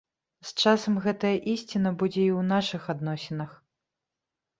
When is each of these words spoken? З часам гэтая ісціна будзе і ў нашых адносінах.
З 0.51 0.61
часам 0.61 0.95
гэтая 1.05 1.33
ісціна 1.53 1.91
будзе 2.03 2.23
і 2.29 2.31
ў 2.39 2.47
нашых 2.53 2.87
адносінах. 2.95 3.51